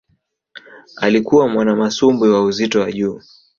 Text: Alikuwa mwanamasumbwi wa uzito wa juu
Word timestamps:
Alikuwa 0.97 1.47
mwanamasumbwi 1.47 2.29
wa 2.29 2.41
uzito 2.43 2.79
wa 2.79 2.91
juu 2.91 3.21